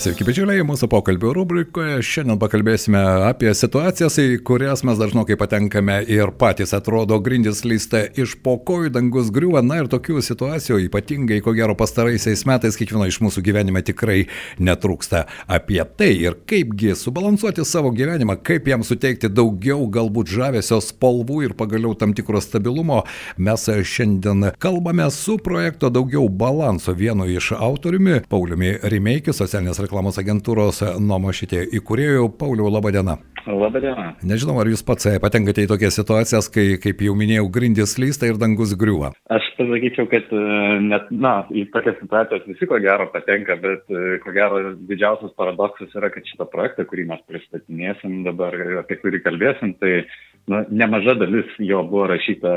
[0.00, 6.30] Sveiki, bičiuliai, mūsų pokalbio rubrikoje šiandien pakalbėsime apie situacijas, į kurias mes dažnokai patenkame ir
[6.40, 11.74] patys atrodo grindis lysta iš pokojų, dangus griūva, na ir tokių situacijų ypatingai, ko gero,
[11.76, 14.22] pastaraisiais metais kiekvieno iš mūsų gyvenime tikrai
[14.56, 15.26] netrūksta.
[15.44, 21.56] Apie tai ir kaipgi subalansuoti savo gyvenimą, kaip jam suteikti daugiau galbūt žavesio spalvų ir
[21.60, 23.02] pagaliau tam tikro stabilumo,
[23.36, 30.20] mes šiandien kalbame su projekto daugiau balanso vienu iš autoriumi, Pauliumi Rimeikis, socialinės reklamos reklamos
[30.22, 32.30] agentūros Nomošitė įkūrėjų.
[32.38, 33.18] Pauliau, laba diena.
[33.46, 34.04] Labą dieną.
[34.22, 38.38] Nežinau, ar jūs pats patenkate į tokias situacijas, kai, kaip jau minėjau, grindis lysta ir
[38.38, 39.10] dangus griūva.
[39.32, 40.42] Aš pasakyčiau, kad e,
[40.84, 45.96] net, na, į tokias situacijas visi ko gero patenka, bet e, ko gero didžiausias paradoksas
[45.96, 48.54] yra, kad šitą projektą, kurį mes pristatinėsim dabar,
[48.84, 50.04] apie kurį kalbėsim, tai
[50.48, 52.52] na, nemaža dalis jo buvo rašyta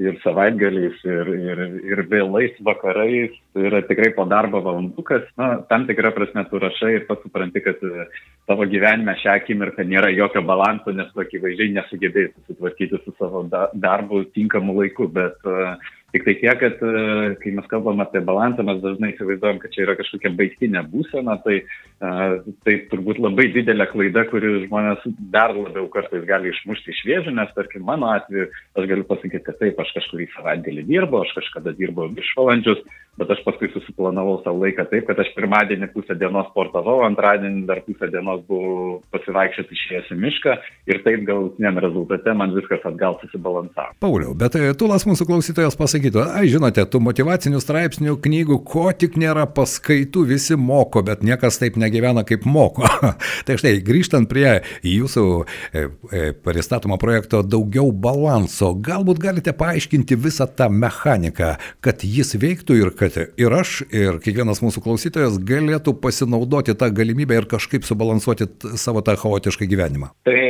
[0.00, 5.86] ir savaitgaliais, ir, ir, ir vėlais vakarais, tai yra tikrai po darbo valandukas, na, tam
[5.88, 8.08] tikrą prasme tu rašai ir pats supranti, kad e,
[8.50, 13.68] tavo gyvenime šią akimirką nėra jokio balanso, nes tu akivaizdžiai nesugebėjai susitvarkyti su savo da
[13.74, 15.76] darbu tinkamu laiku, bet uh,
[16.14, 16.94] Tik tai tiek, kad e,
[17.42, 21.62] kai mes kalbam apie balansą, mes dažnai įsivaizduojam, kad čia yra kažkokia baigtinė būsena, tai
[22.00, 25.02] tai turbūt labai didelė klaida, kuri žmonės
[25.34, 29.58] dar labiau kartais gali išmušti iš vėžių, nes tarkim mano atveju aš galiu pasakyti, kad
[29.60, 32.80] taip, aš kažkurį savaitgalį dirbu, aš kažkada dirbau viršvalandžius,
[33.20, 37.82] bet aš paskui susiplanavau savo laiką taip, kad aš pirmadienį pusę dienos sportavau, antradienį dar
[37.84, 40.56] pusę dienos buvau pasivaikščioti išėjęs į mišką
[40.88, 43.98] ir taip galutiniam rezultate man viskas atgal susibalansavo.
[44.00, 48.90] Pauliau, bet e, Tulas mūsų klausytojas pasakė, pasakytų, ai žinote, tų motivacinių straipsnių, knygų, ko
[48.92, 52.88] tik nėra paskaitų, visi moko, bet niekas taip negyvena kaip moko.
[53.46, 55.24] tai štai, grįžtant prie jūsų
[55.72, 62.80] e, e, pristatomo projekto daugiau balanso, galbūt galite paaiškinti visą tą mechaniką, kad jis veiktų
[62.80, 68.48] ir kad ir aš, ir kiekvienas mūsų klausytojas galėtų pasinaudoti tą galimybę ir kažkaip subalansuoti
[68.80, 70.12] savo tą chaotišką gyvenimą.
[70.24, 70.40] Tai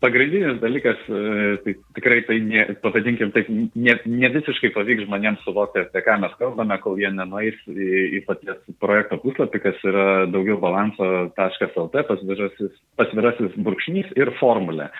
[0.00, 5.44] pagrindinis dalykas, e, tai tikrai tai, ne, pavadinkim, taip, ne, ne visiškai visiškai pavyks žmonėms
[5.44, 10.26] suvokti, apie ką mes kalbame, kol jie nenueis į, į paties projekto puslapį, kas yra
[10.26, 14.90] daugiau balanso.lt pasvirasis, pasvirasis brūkšnys ir formulė.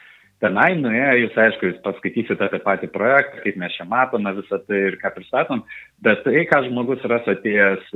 [0.44, 4.82] Tenai nuėję, jūs aišku, jūs paskaitysite apie patį projektą, kaip mes čia matome visą tai
[4.90, 5.62] ir ką pristatom,
[6.04, 7.86] bet tai, ką žmogus ras atėjęs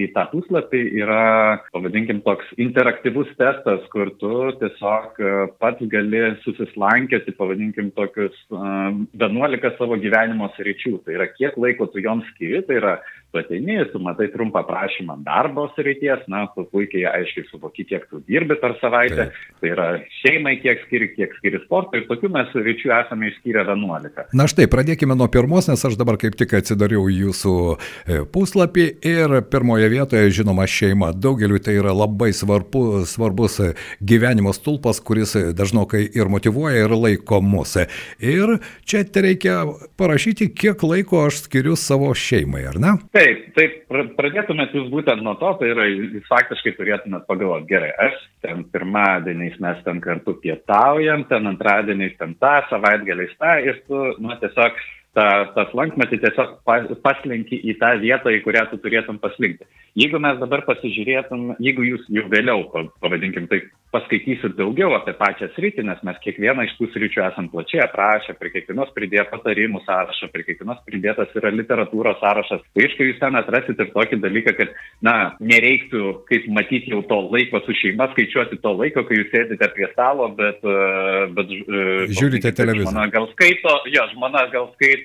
[0.00, 1.26] į tą puslapį, yra,
[1.74, 4.32] pavadinkim, toks interaktyvus testas, kur tu
[4.62, 10.96] tiesiog e, pats gali susislankioti, pavadinkim, tokius 11 e, savo gyvenimo sričių.
[11.04, 12.96] Tai yra, kiek laiko tu joms skiri, tai yra,
[13.32, 18.20] tu ateini, tu matai trumpą prašymą darbo srities, na, tu puikiai aiškiai suvoki, kiek tu
[18.28, 19.38] dirbi per savaitę, Taip.
[19.62, 19.86] tai yra
[20.20, 24.26] šeimai, kiek skiri, kiek skiri sportui ir tokių mes ryčių esame išskyrę 11.
[24.36, 29.38] Na štai, pradėkime nuo pirmos, nes aš dabar kaip tik atsidariau jūsų e, puslapį ir
[29.52, 31.12] pirmoje vietoje, žinoma, šeima.
[31.16, 33.60] Daugeliu tai yra labai svarbu, svarbus
[34.04, 37.78] gyvenimo stulpas, kuris dažnokai ir motivuoja, ir laiko mus.
[38.20, 39.62] Ir čia reikia
[39.96, 42.94] parašyti, kiek laiko aš skiriu savo šeimai, ar ne?
[43.14, 43.21] Taip,
[43.56, 43.74] taip,
[44.18, 49.58] pradėtumėt jūs būtent nuo to, tai yra, jūs faktiškai turėtumėt pagalvoti, gerai, aš ten pirmadieniais
[49.62, 54.80] mes ten kartu pietaujam, ten antradieniais ten tą, savaitgaliais tą ir tu, nu, tiesiog
[55.16, 56.58] tą, tas lankmetį tiesiog
[57.04, 59.68] paslinki į tą vietą, į kurią tu turėtum paslinkti.
[59.98, 62.64] Jeigu mes dabar pasižiūrėtum, jeigu jūs jau vėliau,
[63.02, 63.60] pavadinkim tai,
[63.92, 68.54] paskaitysit daugiau apie pačią sritį, nes mes kiekvieną iš tų sričių esam plačiai aprašę, prie
[68.54, 72.62] kiekvienos pridėję patarimų sąrašą, prie kiekvienos pridėtas yra literatūros sąrašas.
[72.72, 74.72] Tai aišku, jūs ten atrasit ir tokį dalyką, kad,
[75.04, 79.68] na, nereiktų, kaip matyti jau to laiko su šeima, skaičiuoti to laiko, kai jūs sėdite
[79.76, 80.64] prie stalo, bet...
[80.64, 81.84] E, bet e,
[82.16, 82.88] Žiūrite televizorių.
[82.88, 85.01] Žmona gal skaito, jo, žmona gal skaito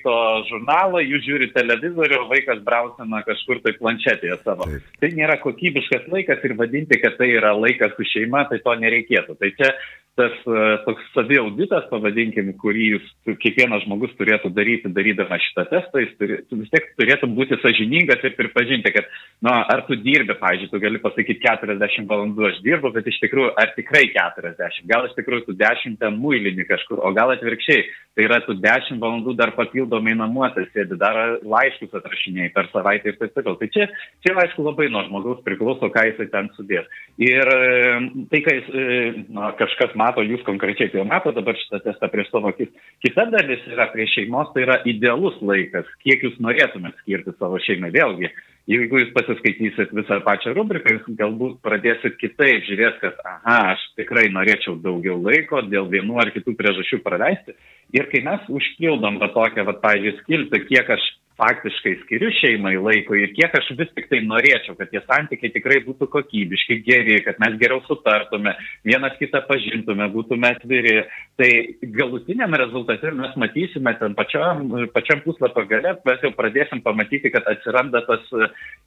[0.48, 4.68] žurnalą, jūs žiūrite televizorių, vaikas brausina kažkur tai planšetėje savo.
[4.70, 4.90] Taip.
[5.02, 9.38] Tai nėra kokybiškas laikas ir vadinti, kad tai yra laikas su šeima, tai to nereikėtų.
[9.40, 9.72] Tai čia
[10.18, 13.10] tas e, toks saviauditas, pavadinkim, kurį jūs,
[13.42, 18.34] kiekvienas žmogus turėtų daryti, darydama šitą testą, jis turi, vis tiek turėtų būti sažiningas ir
[18.38, 19.06] pripažinti, kad,
[19.44, 23.52] na, ar tu dirbi, pavyzdžiui, tu gali pasakyti 40 valandų aš dirbu, bet iš tikrųjų,
[23.62, 27.86] ar tikrai 40, gal iš tikrųjų tu 10 ten muilinį kažkur, o gal atvirkščiai,
[28.18, 33.20] tai yra tu 10 valandų dar papildomai namuose sėdi, dar laiškus atrašinėjai per savaitę ir
[33.20, 33.54] taip toliau.
[33.60, 33.86] Tai čia,
[34.26, 36.88] čia aišku, labai nuo žmogaus priklauso, ką jisai ten sudės.
[37.22, 37.94] Ir e,
[38.32, 38.88] tai, kai e,
[39.30, 42.70] na, kažkas man mato, jūs konkrečiai tai jau mato dabar šitą testą prieš savo akis.
[43.04, 47.92] Kita dalis yra prie šeimos, tai yra idealus laikas, kiek jūs norėtumėte skirti savo šeimai.
[47.94, 48.32] Vėlgi,
[48.72, 54.28] jeigu jūs pasiskaitysit visą pačią rubriką, jūs galbūt pradėsit kitaip žiūrėti, kad, aha, aš tikrai
[54.34, 57.56] norėčiau daugiau laiko dėl vienų ar kitų priežasčių praleisti.
[57.96, 61.06] Ir kai mes užpildom va tokią, va, pavyzdžiui, skiltį, kiek aš
[61.38, 65.80] faktiškai skiriu šeimai laiko ir kiek aš vis tik tai norėčiau, kad tie santykiai tikrai
[65.86, 68.56] būtų kokybiški, geri, kad mes geriau sutartume,
[68.86, 71.02] vienas kitą pažintume, būtume atviri.
[71.38, 71.50] Tai
[71.94, 78.02] galutiniam rezultate mes matysime ten pačiam, pačiam puslapio gale, mes jau pradėsim pamatyti, kad atsiranda
[78.08, 78.26] tas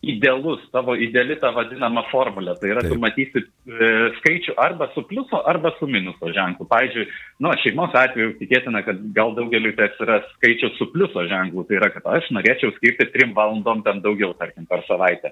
[0.03, 2.57] idealus, tavo ideali ta vadinama formulė.
[2.59, 2.91] Tai yra, Taip.
[2.91, 6.67] tu matysi e, skaičių arba su pliuso, arba su minuso ženklu.
[6.71, 7.07] Pavyzdžiui,
[7.45, 11.63] nu, šeimos atveju tikėtina, kad gal daugeliu tai atsiras skaičius su pliuso ženklu.
[11.69, 15.31] Tai yra, kad aš norėčiau skirti trim valandom ten daugiau, tarkim, per savaitę.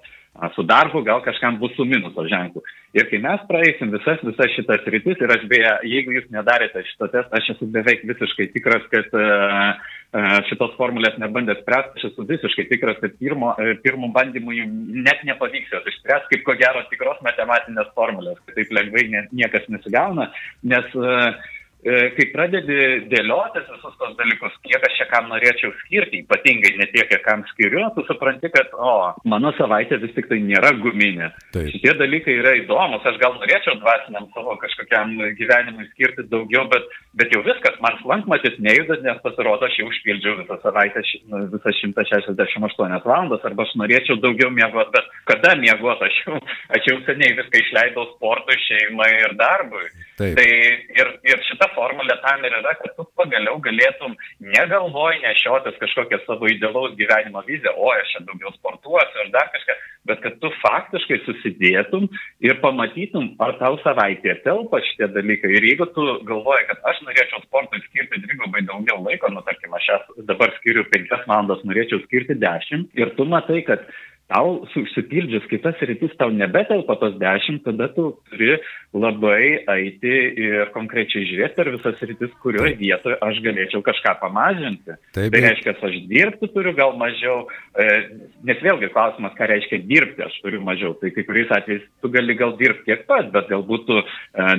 [0.56, 2.62] Su darbu gal kažkam bus su minuso ženklu.
[2.94, 7.10] Ir kai mes praeisim visas, visas šitas rytis, ir aš beje, jeigu jūs nedarėte šito
[7.12, 9.92] testo, aš esu beveik visiškai tikras, kad uh,
[10.50, 13.52] šitos formulės nebandė spręsti, aš esu visiškai tikras, kad pirmo,
[13.84, 14.58] pirmų bandymų
[15.06, 20.32] net nepavyks jos išspręsti, kaip ko gero tikros matematinės formulės, taip lengvai niekas nesigauna,
[20.66, 26.24] nes uh, E, kai pradedi dėliotis visus tos dalykus, kiek aš čia kam norėčiau skirti,
[26.26, 30.42] ypatingai ne tiek, kiek kam skiriu, tu supranti, kad, o, mano savaitė vis tik tai
[30.44, 31.30] nėra guminė.
[31.56, 31.70] Taip.
[31.72, 36.92] Šitie dalykai yra įdomus, aš gal norėčiau dvasiniam savo kažkokiam gyvenimui skirti daugiau, bet,
[37.22, 41.76] bet jau viskas, man slankmatis nejuda, nes pasirodo, aš jau užpildžiau visą savaitę, nu, visą
[41.80, 46.44] 168 valandas, arba aš norėčiau daugiau miegoti, bet kada miegoti, aš jau,
[46.76, 49.88] aš jau seniai viską išleidau sportui, šeimai ir darbui.
[50.20, 50.36] Taip.
[50.36, 50.48] Tai
[51.00, 56.50] ir, ir šita formulė tam ir yra, kad tu pagaliau galėtum negalvoj nešiotis kažkokią savo
[56.52, 59.78] idealaus gyvenimo viziją, o aš čia daugiau sportuosiu ar dar kažką,
[60.12, 62.10] bet kad tu faktiškai susidėtum
[62.44, 65.54] ir pamatytum, ar tau savaitėje telpa šitie dalykai.
[65.56, 69.92] Ir jeigu tu galvoji, kad aš norėčiau sportui skirti dvigubai daugiau laiko, nu tarkim, aš
[70.28, 73.88] dabar skiriu 5 valandas, norėčiau skirti 10 ir tu matai, kad
[74.30, 78.60] tau susipildžius kitas rytis, tau nebetelpa tos dešimt, tada tu turi
[78.94, 84.96] labai eiti ir konkrečiai žiūrėti per visas rytis, kurioje vietoje aš galėčiau kažką pamažinti.
[85.18, 87.44] Taip, tai reiškia, aš dirbti turiu gal mažiau,
[87.74, 87.88] e,
[88.50, 90.96] nes vėlgi klausimas, ką reiškia dirbti, aš turiu mažiau.
[91.02, 94.06] Tai kai kuriais atvejais tu gali gal dirbti tiek pat, bet galbūt tu e,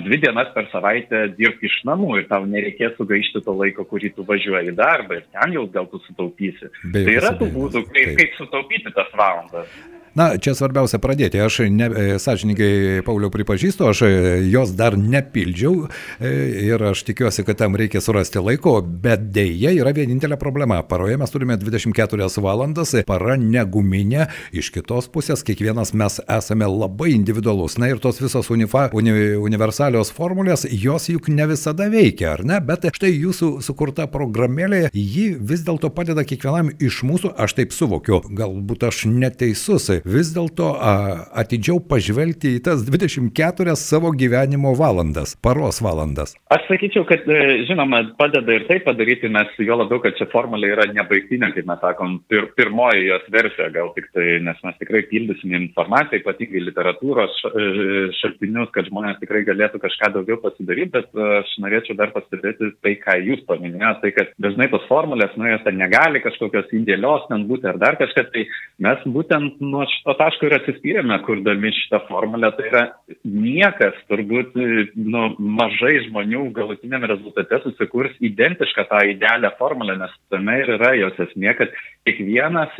[0.06, 4.26] dvi dienas per savaitę dirbti iš namų ir tau nereikės sugaišti to laiko, kurį tu
[4.26, 6.70] važiuoji į darbą ir ten jau gal tu sutaupysi.
[6.90, 9.59] Be tai yra tų būdų, kaip, kaip sutaupyti tas valandas.
[9.60, 11.38] but Na, čia svarbiausia pradėti.
[11.38, 14.10] Aš ne, e, sąžininkai, Pauliau, pripažįstu, aš e,
[14.50, 16.32] jos dar nepildžiau e,
[16.66, 20.80] ir aš tikiuosi, kad tam reikia surasti laiko, bet dėja yra vienintelė problema.
[20.86, 27.78] Paroje mes turime 24 valandas, para neguminė, iš kitos pusės kiekvienas mes esame labai individualus.
[27.78, 32.58] Na ir tos visos unifa, uni, universalios formulės, jos juk ne visada veikia, ar ne?
[32.58, 38.24] Bet štai jūsų sukurta programėlė, ji vis dėlto padeda kiekvienam iš mūsų, aš taip suvokiu,
[38.26, 40.72] galbūt aš neteisus vis dėlto
[41.42, 46.34] atidžiau pažvelgti į tas 24 savo gyvenimo valandas, paros valandas?
[46.52, 50.72] Aš sakyčiau, kad e, žinoma, padeda ir tai padaryti, nes jo labiau, kad čia formulė
[50.74, 55.04] yra nebaigtinė, kaip mes sakom, pir, pirmoji jos versija, gal tik tai, nes mes tikrai
[55.10, 57.66] pildysime informaciją, ypatingai literatūros e,
[58.20, 62.96] šaltinius, kad žmonės tikrai galėtų kažką daugiau pasidaryti, bet e, aš norėčiau dar pastebėti tai,
[63.04, 67.46] ką jūs paminėjote, tai kad dažnai tos formulės, nu, jos ten negali kažkokios indėlios ten
[67.50, 68.46] būti ar dar kažką, tai
[68.86, 72.50] mes būtent nuo šito taško ir atsispyrėme, kurdami šitą formulę.
[72.56, 72.82] Tai yra
[73.24, 80.74] niekas, turbūt nu, mažai žmonių galutiniam rezultate susikurs identišką tą idealią formulę, nes tame ir
[80.76, 81.74] yra jos esmė, kad
[82.08, 82.74] kiekvienas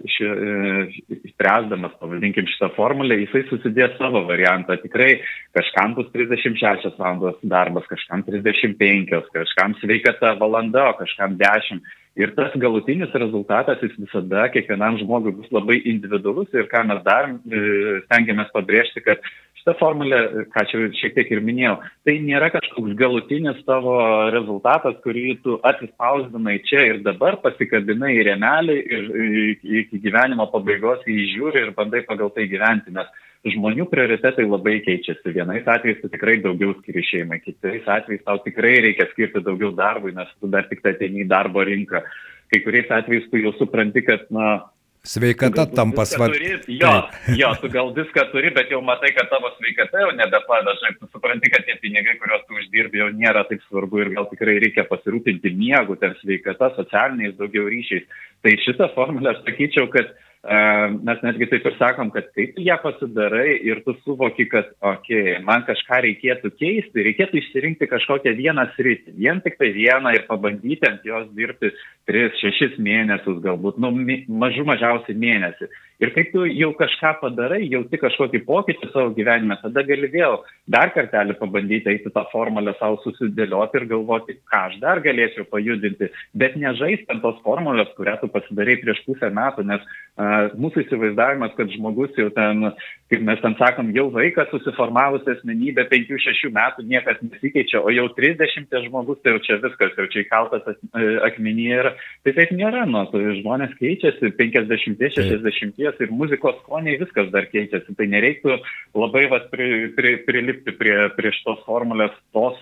[1.35, 4.79] spręsdamas, pavadinkim, šitą formulę, jisai susidės savo variantą.
[4.81, 5.19] Tikrai
[5.57, 11.83] kažkam bus 36 valandos darbas, kažkam 35, kažkam sveikata valanda, o kažkam 10.
[12.21, 17.39] Ir tas galutinis rezultatas jis visada kiekvienam žmogui bus labai individualus ir ką mes darom,
[17.49, 19.25] e, stengiamės pabrėžti, kad
[19.61, 20.21] šita formulė,
[20.53, 23.97] ką čia šiek tiek ir minėjau, tai nėra kažkoks galutinis tavo
[24.35, 29.11] rezultatas, kurį tu atsispausdinai čia ir dabar, pasikabinai į remelį ir
[29.83, 32.93] iki gyvenimo pabaigos jį žiūri ir bandai pagal tai gyventi.
[32.97, 33.09] Nes
[33.49, 35.33] žmonių prioritetai labai keičiasi.
[35.33, 40.13] Vienais atvejais tu tikrai daugiau skiri šeimai, kitais atvejais tau tikrai reikia skirti daugiau darbui,
[40.17, 42.05] nes tu dar tik tai ateini į darbo rinką.
[42.51, 44.61] Kai kuriais atvejais tu jau supranti, kad, na,
[45.01, 46.59] Sveikata tampa svarbi.
[46.77, 46.91] Jo,
[47.33, 50.75] jo, tu gal viską turi, bet jau matai, kad tavo sveikata jau nebepada.
[50.77, 54.29] Žinai, tu supranti, kad tie pinigai, kuriuos tu uždirbi, jau nėra taip svarbu ir gal
[54.29, 58.05] tikrai reikia pasirūpinti miegu, ten sveikata, socialiniais daugiau ryšiais.
[58.45, 62.63] Tai šitą formulę aš sakyčiau, kad uh, Mes netgi taip ir sakom, kad kai tu
[62.65, 68.33] ją pasidarai ir tu suvoki, kad, okei, okay, man kažką reikėtų keisti, reikėtų išsirinkti kažkokią
[68.39, 71.75] vieną sritį, vien tik tai vieną ir pabandyti ant jos dirbti
[72.09, 73.93] 3-6 mėnesius, galbūt, nu,
[74.41, 75.69] mažų mažiausiai mėnesį.
[76.01, 80.39] Ir kai tu jau kažką padarai, jauti kažkokį pokytį savo gyvenime, tada gali vėl
[80.71, 86.09] dar kartelį pabandyti eiti tą formulę savo susidėlioti ir galvoti, ką aš dar galėčiau pajudinti,
[86.41, 91.53] bet nežaisti ant tos formulės, kurią tu pasidarai prieš pusę metų, nes uh, mūsų įsivaizdavimas,
[91.59, 92.71] kad žmogus jau ten,
[93.13, 98.73] kaip mes ten sakom, jau vaikas susiformavusi asmenybė 5-6 metų niekas nesikeičia, o jau 30
[98.87, 100.65] žmogus tai jau čia viskas, jau čia įkaltas
[101.29, 101.93] akmenyje ir
[102.25, 103.05] tai taip nėra, nu,
[103.43, 104.33] žmonės keičiasi
[105.91, 108.59] 50-60 ir muzikos skoniai viskas dar keičiasi, tai nereiktų
[108.95, 112.59] labai vas pri, pri, prilipti prie, prie šitos formulės tos,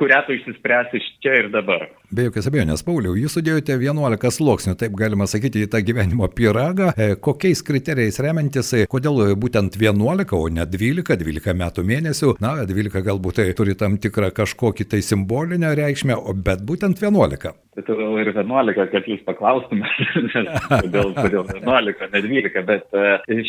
[0.00, 1.88] kurią tu išsispręsi čia ir dabar.
[2.10, 6.88] Be jokios abejonės, Pauliau, jūs sudėjote 11 sluoksnių, taip galima sakyti, į tą gyvenimo pyragą.
[6.98, 12.56] E, kokiais kriterijais remiantis, e, kodėl būtent 11, o ne 12, 12 metų mėnesių, na,
[12.66, 17.54] 12 galbūt tai turi tam tikrą kažkokį tai simbolinę reikšmę, bet būtent 11.
[17.70, 20.08] Tai todėl ir 11, kad jūs paklaustumėte,
[20.82, 22.98] kodėl, kodėl 11, ne 12, bet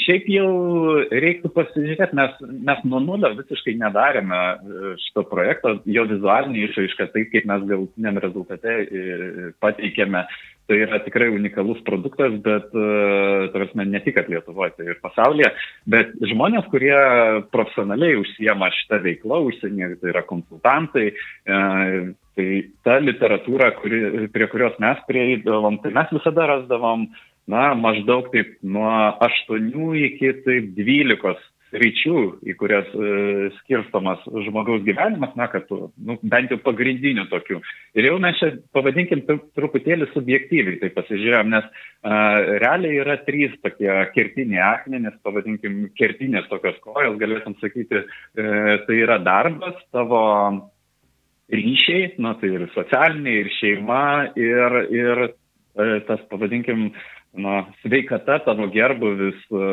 [0.04, 0.52] šiaip jau
[1.10, 2.38] reiktų pasižiūrėti, mes,
[2.70, 4.44] mes nuo nulio visiškai nedarėme
[5.02, 8.78] šito projekto, jo vizualinį išraišką, taip kaip mes galutiniam rezultate
[9.64, 10.26] pateikėme.
[10.70, 15.50] Tai yra tikrai unikalus produktas, bet, e, tarsi, ne tik Lietuvoje, tai ir pasaulyje,
[15.90, 16.96] bet žmonės, kurie
[17.52, 21.60] profesionaliai užsiema šitą veiklą, užsienyje, tai yra konsultantai, e,
[22.38, 22.48] tai
[22.86, 27.10] ta literatūra, kuri, prie kurios mes prieidavom, tai mes visada rasdavom,
[27.52, 28.94] na, maždaug taip nuo
[29.28, 29.74] 8
[30.06, 36.60] iki taip 12 ryčių, į kurias e, skirstomas žmogaus gyvenimas, na, kad nu, bent jau
[36.64, 37.62] pagrindinių tokių.
[37.98, 42.20] Ir jau mes čia pavadinkim truputėlį subjektyviai tai pasižiūrėjom, nes a,
[42.64, 48.52] realiai yra trys tokie kertiniai akmenys, pavadinkim kertinės tokios kojos, galėtum sakyti, e,
[48.88, 50.24] tai yra darbas, tavo
[51.52, 54.04] ryšiai, na, tai ir socialiniai, ir šeima,
[54.40, 56.90] ir, ir e, tas, pavadinkim,
[57.34, 59.68] na, sveikata, tavo gerbuvis, e,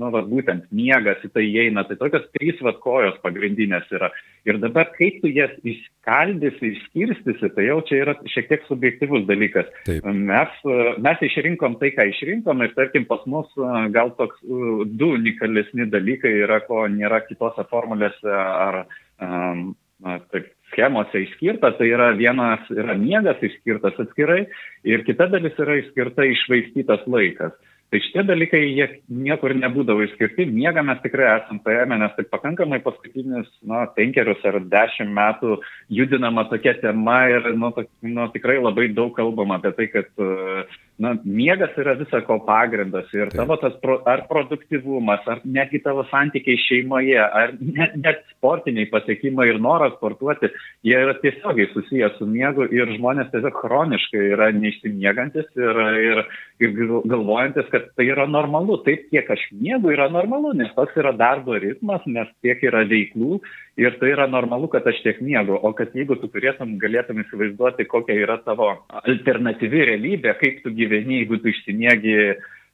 [0.00, 4.08] na, va, būtent miegas į tai įeina, tai tokios trys vat kojos pagrindinės yra.
[4.48, 9.68] Ir dabar, kai tu jas išskaldysi, išskirstysi, tai jau čia yra šiek tiek subjektivus dalykas.
[9.84, 10.08] Taip.
[10.08, 14.40] Mes, e, mes išrinkom tai, ką išrinkom ir, tarkim, pas mus e, gal toks
[14.96, 18.84] du unikalesni dalykai yra, ko nėra kitose formulėse ar,
[19.20, 19.74] um,
[20.32, 24.42] taip, schemose išskirta, tai yra vienas yra miegas išskirtas atskirai
[24.84, 27.54] ir kita dalis yra išskirta išvaistytas laikas.
[27.92, 30.48] Tai šitie dalykai, jie niekur nebūdavo išskirti.
[30.50, 35.60] Miegą mes tikrai esam paėmę, nes tai pakankamai paskutinius, na, penkerius ar dešimt metų
[35.94, 40.10] judinama tokia tema ir, nu, to, nu, tikrai labai daug kalbama apie tai, kad,
[40.98, 43.38] na, miegas yra visako pagrindas ir Taip.
[43.42, 49.48] tavo tas, pro, ar produktivumas, ar netgi tavo santykiai šeimoje, ar net, net sportiniai pasiekimai
[49.52, 50.50] ir noras sportuoti,
[50.86, 56.22] jie yra tiesiogiai susijęs su miegu ir žmonės tiesiog chroniškai yra neišsimiegantis ir, ir,
[56.62, 56.76] ir
[57.10, 58.78] galvojantis, kad kad tai yra normalu.
[58.86, 63.40] Taip, kiek aš miegu, yra normalu, nes toks yra darbo ritmas, nes tiek yra veiklų
[63.80, 65.58] ir tai yra normalu, kad aš tiek miegu.
[65.60, 68.70] O kad jeigu tu turėtum, galėtum įsivaizduoti, kokia yra tavo
[69.02, 72.18] alternatyvi realybė, kaip tu gyveni, jeigu tu išsimiegi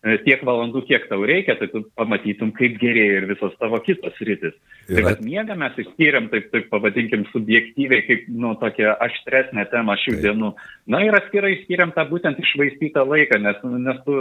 [0.01, 4.17] E, tiek valandų, kiek tau reikia, tai tu pamatytum, kaip gerėja ir visos tavo kitos
[4.25, 4.55] rytis.
[4.91, 10.17] Tai kad miegą mes išskiriam, taip, taip pavadinkim, subjektyviai, kaip, nu, tokią aštresnę temą šių
[10.17, 10.25] taip.
[10.27, 10.51] dienų.
[10.91, 14.17] Na ir atskirai išskiriam tą būtent išvaistytą laiką, nes, nes, tu,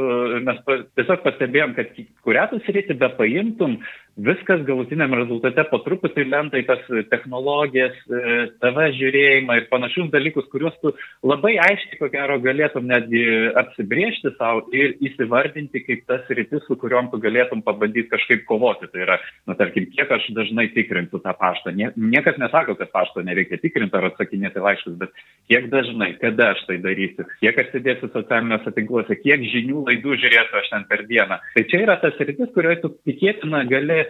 [0.46, 0.62] mes
[1.00, 1.98] tiesiog pastebėjom, kad
[2.28, 3.80] kurią tu sritį be paimtum,
[4.20, 10.48] viskas galutiniam rezultate po truputį lenta į tas technologijas, e, TV žiūrėjimą ir panašius dalykus,
[10.52, 10.92] kuriuos tu
[11.24, 13.24] labai aiškiai, ko gero, galėtum netgi
[13.60, 18.90] apsibriežti savo ir įsivardinti kaip tas rytis, su kuriuom tu galėtum pabandyti kažkaip kovoti.
[18.92, 21.72] Tai yra, na, tarkim, kiek aš dažnai tikrinsiu tą paštą.
[21.78, 25.14] Nie, niekas nesako, kad pašto nereikia tikrinti ar atsakinėti laiškus, bet
[25.52, 30.60] kiek dažnai, kada aš tai darysiu, kiek aš sėdėsiu socialiniuose tinkluose, kiek žinių laidų žiūrėsiu
[30.62, 31.40] aš ten per dieną.
[31.56, 34.04] Tai čia yra tas rytis, kurioje tu tikėtina gali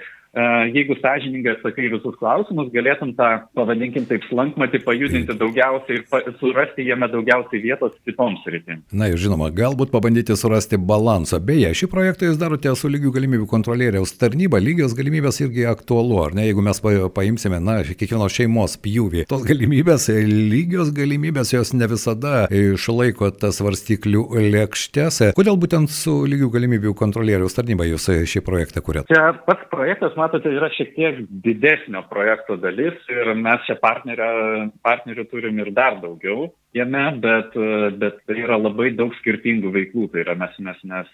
[0.73, 7.09] jeigu sąžiningai atsakai visus klausimus, galėtum tą, pavadinkim taip, slankmatį pajudinti daugiausiai ir surasti jame
[7.09, 8.83] daugiausiai vietos kitoms rytims.
[8.93, 11.41] Na ir žinoma, galbūt pabandyti surasti balansą.
[11.41, 16.37] Beje, šį projektą jūs darote su lygių galimybių kontrolieriaus tarnyba, lygios galimybės irgi aktualu, ar
[16.37, 16.83] ne, jeigu mes
[17.15, 24.27] paimsime, na, kiekvienos šeimos pjūvį, tos galimybės, lygios galimybės jos ne visada išlaiko tas varstyklių
[24.53, 25.21] lėkštės.
[25.37, 29.09] Kodėl būtent su lygių galimybių kontrolieriaus tarnyba jūs šį projektą kuriate?
[29.09, 35.61] Čia pats projektas matote, yra šiek tiek didesnio projekto dalis ir mes čia partnerių turim
[35.63, 37.55] ir dar daugiau jame, bet,
[38.01, 40.09] bet tai yra labai daug skirtingų veiklų.
[40.13, 41.09] Tai yra mes, mes, mes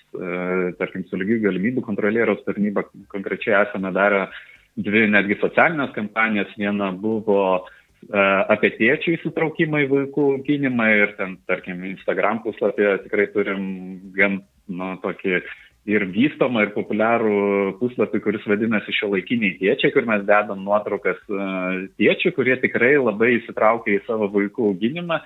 [0.81, 4.25] tarkim, su lygių galimybių kontrolieriaus tarnyba konkrečiai esame darę
[4.75, 6.51] dvi netgi socialinės kampanijas.
[6.59, 7.65] Viena buvo
[8.51, 13.63] apie tėčių įsitraukimą į vaikų auginimą ir ten, tarkim, Instagram puslapyje tikrai turim
[14.17, 15.39] gan, nu, tokį
[15.85, 21.19] ir vystomą ir populiarų puslapį, kuris vadinasi šio laikiniai tėčiai, kur mes dedam nuotraukas
[21.99, 25.19] tėčių, kurie tikrai labai įsitraukia į savo vaikų auginimą.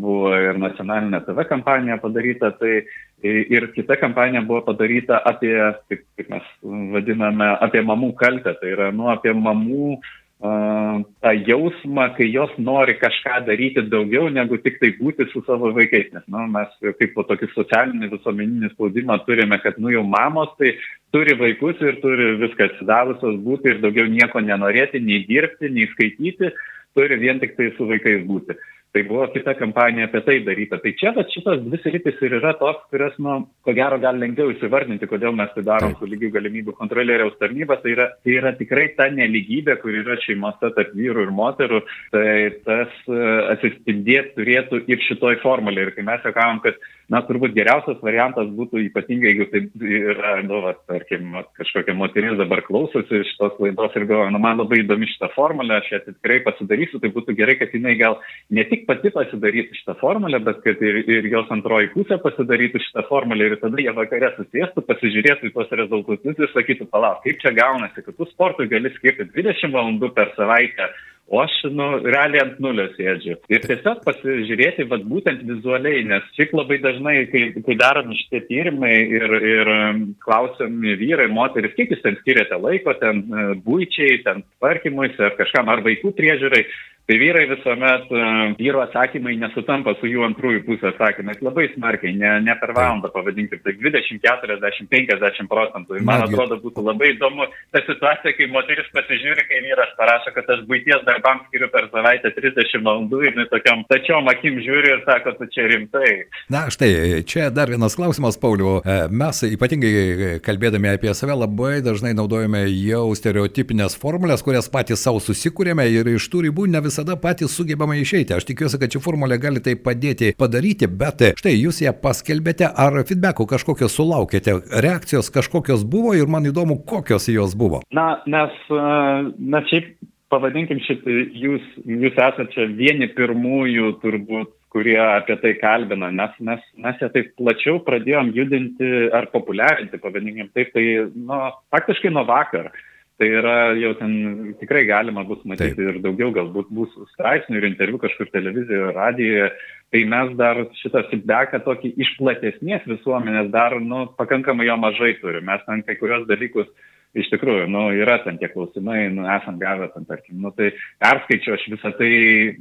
[0.00, 2.84] Buvo ir nacionalinė TV kampanija padaryta, tai
[3.24, 5.56] ir kita kampanija buvo padaryta apie,
[5.88, 6.52] kaip mes
[6.94, 10.12] vadiname, apie mamų kaltę, tai yra nu, apie mamų uh,
[10.44, 16.10] tą jausmą, kai jos nori kažką daryti daugiau negu tik tai būti su savo vaikais.
[16.12, 20.74] Nes nu, mes kaip po tokį socialinį visuomeninį spaudimą turime, kad nu jau mamos tai
[21.16, 26.52] turi vaikus ir turi viską atsidavusios būti ir daugiau nieko nenorėti, nei dirbti, nei skaityti,
[26.94, 28.58] turi vien tik tai su vaikais būti.
[28.94, 30.78] Tai buvo kita kampanija apie tai daryta.
[30.78, 34.52] Tai čia, bet šitos dvi sritis ir yra tos, kurias, nu, ko gero, gal lengviau
[34.52, 37.80] įsivardinti, kodėl mes tai darom su lygių galimybių kontrolieriaus tarnyba.
[37.82, 41.82] Tai yra, tai yra tikrai ta neligybė, kur yra šeimose tarp vyrų ir moterų.
[42.14, 42.28] Tai
[42.68, 43.18] tas e,
[43.56, 45.88] atsispindėti turėtų ir šitoj formulė.
[45.88, 46.78] Ir kai mes sakom, kad
[47.12, 49.62] na, turbūt geriausias variantas būtų ypatingai, jeigu tai
[49.98, 54.80] yra, nu, va, tarkim, kažkokia moteris dabar klausosi šitos laidos ir galvoja, nu, man labai
[54.82, 58.18] įdomi šitą formulę, aš ją tikrai pasidarysiu, tai būtų gerai, kad jinai gal
[58.54, 63.06] ne tik pati pasidarytų šitą formulę, bet kad ir, ir jos antroji pusė pasidarytų šitą
[63.10, 67.54] formulę ir tada jie vakare susėstų, pasižiūrėtų į tuos rezultatus ir sakytų, palauk, kaip čia
[67.56, 70.88] gaunasi, kad tu sportui gali skirti 20 valandų per savaitę
[71.26, 73.38] o aš, nu, realiai ant nulio sėdžiu.
[73.52, 78.92] Ir tiesiog pasižiūrėti, vad būtent vizualiai, nes šiaip labai dažnai, kai, kai daromi šitie tyrimai
[79.18, 84.44] ir, ir um, klausiami vyrai, moteris, kiek jūs ten skiriate laiko, ten e, būčiai, ten
[84.58, 86.64] tvarkymuisi ar kažkam, ar vaikų priežiūrai,
[87.06, 92.30] Tai vyrai visuomet, e, vyro atsakymai nesutampa su jų antrųjų pusės atsakymais labai smarkiai, ne,
[92.40, 95.98] ne per valandą pavadinkim, tai 20, 40, 50 procentų.
[95.98, 97.44] Ir man atrodo būtų labai įdomu
[97.76, 102.32] ta situacija, kai moteris pasižiūri, kai vyras parašo, kad aš būties darbams skiriu per savaitę
[102.38, 106.14] 30 valandų ir tokiam tačiom akim žiūri ir sako, tu čia rimtai.
[106.48, 108.78] Na štai, čia dar vienas klausimas, Pauliu.
[108.80, 115.20] E, mes ypatingai kalbėdami apie save labai dažnai naudojame jau stereotipinės formulės, kurias patys savo
[115.20, 118.34] susikūrėme ir iš tų ribų ne visą visada patys sugebame išeiti.
[118.36, 123.00] Aš tikiuosi, kad ši formulė gali tai padėti padaryti, bet štai jūs ją paskelbėte, ar
[123.08, 127.82] feedbackų kažkokio sulaukėte, reakcijos kažkokios buvo ir man įdomu, kokios jos buvo.
[127.90, 129.96] Na, nes, na šiaip
[130.30, 136.62] pavadinkim šitą, jūs, jūs esate čia vieni pirmųjų turbūt kurie apie tai kalbina, nes mes,
[136.82, 141.38] mes ją taip plačiau pradėjom judinti ar populiarinti, pavadinkim taip, tai nu,
[141.74, 142.72] faktiškai nuo vakar.
[142.72, 144.14] Uh, Tai yra jau ten
[144.58, 145.90] tikrai galima bus matyti Taip.
[145.92, 149.52] ir daugiau, galbūt bus straipsnių ir interviu kažkur televizijoje, radijoje.
[149.94, 155.46] Tai mes dar šitą feedbacką tokį iš platesnės visuomenės dar nu, pakankamai jo mažai turime.
[155.52, 156.66] Mes ten kai kurios dalykus
[157.14, 160.72] iš tikrųjų, nu, yra ten tie klausimai, nu, esam gavę ten, tarkim, nu, tai
[161.02, 162.10] perskaičiu aš visą tai,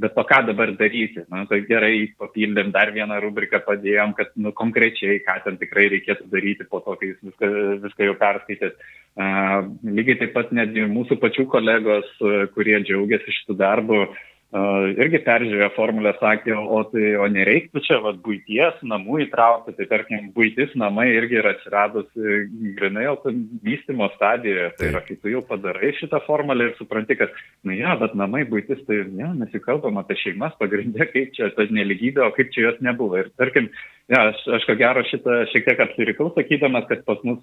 [0.02, 4.54] bet o ką dabar daryti, nu, tai gerai, papildėm dar vieną rubriką, padėjom, kad, nu,
[4.58, 7.50] konkrečiai, ką ten tikrai reikėtų daryti po to, kai jūs viską,
[7.88, 8.78] viską jau perskaitėt.
[9.16, 12.08] Lygiai taip pat netgi mūsų pačių kolegos,
[12.56, 14.06] kurie džiaugiasi šitų darbų,
[15.02, 20.28] irgi peržiūrėjo formulę, sakė, o, tai, o nereiktų čia vat, būties namų įtraukti, tai tarkim,
[20.36, 22.36] būtis namai irgi yra atsiradusi
[22.78, 23.08] grinai
[23.66, 27.34] vystimo stadijoje, tai yra, kai tu jau padarai šitą formulę ir supranti, kad,
[27.66, 32.28] na ja, bet namai būtis, tai ne, nesikalbam apie šeimas pagrindė, kaip čia ta neligybė,
[32.28, 33.18] o kaip čia jos nebuvo.
[33.24, 33.72] Ir tarkim,
[34.14, 37.42] ja, aš, aš ko gero šitą šiek tiek apsirikau, sakydamas, kad pas mus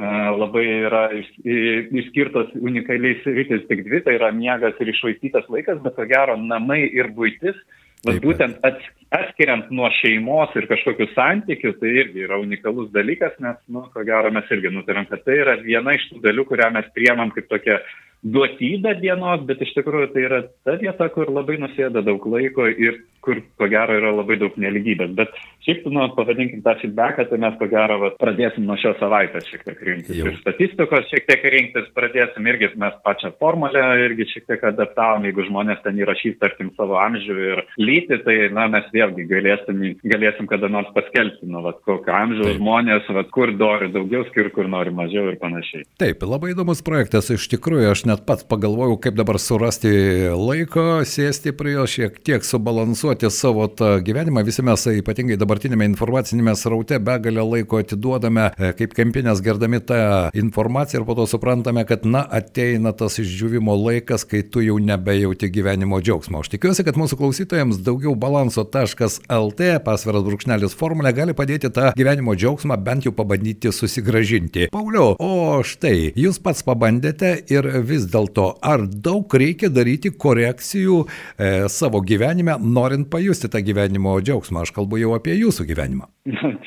[0.00, 6.06] labai yra išskirtos unikaliais rytis tik dvi, tai yra miegas ir išvaistytas laikas, bet ko
[6.08, 7.58] gero namai ir būtis,
[8.06, 8.64] bet būtent
[9.12, 14.32] atskiriant nuo šeimos ir kažkokių santykių, tai irgi yra unikalus dalykas, nes, nu, ko gero
[14.32, 17.78] mes irgi nutarėm, kad tai yra viena iš tų dalių, kurią mes priemam kaip tokia
[18.22, 23.02] duotybę dienos, bet iš tikrųjų tai yra ta vieta, kur labai nusėda daug laiko ir
[23.22, 25.12] kur, ko gero, yra labai daug neligybės.
[25.18, 25.32] Bet
[25.62, 29.62] šiaip, nu, pavadinkim tą feedbacką, tai mes, ko gero, va, pradėsim nuo šios savaitės šiek
[29.68, 30.18] tiek rinktis.
[30.18, 30.26] Jau.
[30.28, 35.46] Ir statistikos šiek tiek rinktis pradėsim irgi mes pačią formulę irgi šiek tiek adaptavom, jeigu
[35.46, 40.70] žmonės ten įrašys, tarkim, savo amžių ir lytį, tai, na, mes vėlgi galėsim, galėsim kada
[40.72, 45.30] nors paskelbti, nu, va, kokio amžiaus žmonės, va, kur nori daugiau skirti, kur nori mažiau
[45.30, 45.86] ir panašiai.
[46.02, 49.92] Taip, labai įdomus projektas, iš tikrųjų, aš net pats pagalvojau, kaip dabar surasti
[50.34, 54.44] laiko, sėsti prie jo, šiek tiek subalansuoti savo tą gyvenimą.
[54.46, 61.02] Visi mes, ypatingai dabartinėme informacinėme sraute, begalę laiko atiduodame, e, kaip kempinės gerdami tą informaciją
[61.02, 66.00] ir po to suprantame, kad, na, ateina tas išdžiūvimo laikas, kai tu jau nebejauti gyvenimo
[66.02, 66.42] džiaugsmo.
[66.42, 72.78] Aš tikiuosi, kad mūsų klausytojams daugiau balanso.lt pasviras brūkšnelis formulė gali padėti tą gyvenimo džiaugsmą
[72.82, 74.68] bent jau pabandyti susigražinti.
[74.72, 81.50] Pauliau, o štai, jūs pats pabandėte ir vis dėlto, ar daug reikia daryti korekcijų e,
[81.72, 84.62] savo gyvenime, norint bent pajusti tą gyvenimo džiaugsmą.
[84.62, 86.06] Aš kalbu jau apie jūsų gyvenimą.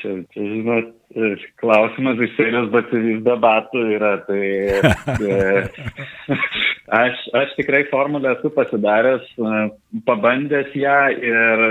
[0.00, 0.92] Čia, čia žinot,
[1.60, 4.12] klausimas iš serijos batsivis debatų yra.
[4.26, 4.40] Tai,
[6.88, 9.26] aš, aš tikrai formulę esu pasidaręs,
[10.06, 11.64] pabandęs ją ir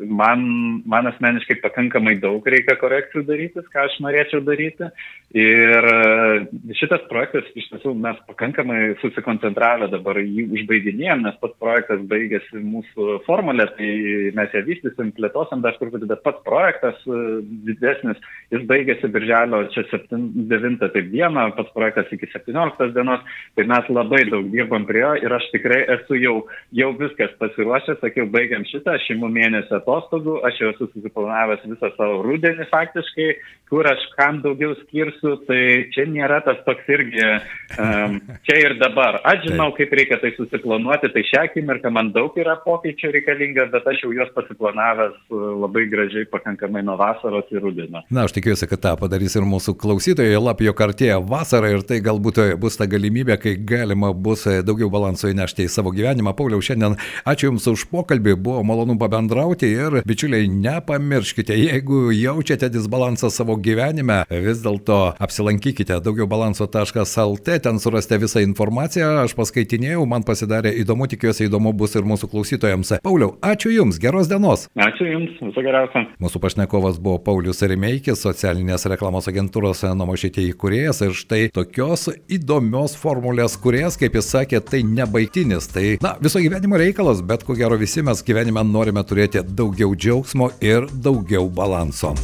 [0.00, 0.44] man,
[0.86, 4.90] man asmeniškai pakankamai daug reikia korekcijų daryti, ką aš norėčiau daryti.
[5.30, 5.86] Ir
[6.74, 13.20] šitas projektas iš tiesų mes pakankamai susikoncentravę dabar jį užbaiginėjom, nes pats projektas baigėsi mūsų
[13.28, 13.90] formulė, tai
[14.34, 18.18] mes ją vystysim, plėtosim dar truputį, bet pats projektas didesnis,
[18.50, 23.22] jis baigėsi birželio čia 7-9 taip dieną, pats projektas iki 17 dienos,
[23.54, 26.34] tai mes labai daug dirbam prie jo ir aš tikrai esu jau,
[26.76, 32.20] jau viskas pasiruošęs, sakiau, baigiam šitą šeimų mėnesio atostogų, aš jau esu susiplanavęs visą savo
[32.26, 33.28] rudenį faktiškai,
[33.70, 35.62] kur aš kam daugiau skirsiu, tai
[35.94, 39.20] čia nėra tas toks irgi um, čia ir dabar.
[39.30, 43.86] Aš žinau, kaip reikia tai susiplanuoti, tai šią akimirką man daug yra pokyčių reikalinga, bet
[43.92, 45.18] aš jau juos pasiplanavęs
[45.62, 48.04] labai gražiai pakankamai nuo vasaros ir rudenio.
[48.10, 52.42] Na, aš tikiuosi, kad tą padarys ir mūsų klausytojai, lapio kartėje vasarą ir tai galbūt
[52.60, 56.34] bus ta galimybė, kai galima bus daugiau balanso įnešti į savo gyvenimą.
[56.38, 56.96] Pauliau, šiandien
[57.28, 64.22] ačiū Jums už pokalbį, buvo malonu pabendrauti ir bičiuliai, nepamirškite, jeigu jaučiate disbalansą savo gyvenime,
[64.30, 71.72] vis dėlto apsilankykite daugiaubalanso.lt, ten surasite visą informaciją, aš paskaitinėjau, man pasidarė įdomu, tikiuosi įdomu
[71.76, 72.94] bus ir mūsų klausytojams.
[73.04, 74.66] Pauliau, ačiū Jums, geros dienos.
[74.78, 76.04] Ačiū Jums, viso geriausio.
[76.22, 83.56] Mūsų pašnekovas buvo Paulius Remeikis, socialinės reklamos agentūros Nomošytė įkūrėjas ir štai tokios įdomios formulės
[83.60, 88.02] kuriejas, kaip jis sakė, tai nebaigtinis, tai na, viso gyvenimo reikalas, bet ko gero visi
[88.06, 92.14] mes gyvenime norime turėti daugiau džiaugsmo ir daugiau balanso.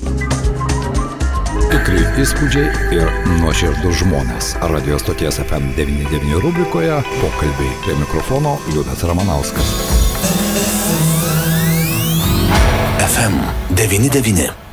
[1.66, 4.52] Tikrai įspūdžiai ir nuoširdus žmonės.
[4.72, 9.74] Radio stoties FM99 rubrikoje pokalbiai prie mikrofono Liudas Ramanauskas.
[13.06, 13.42] FM
[13.74, 14.65] 99.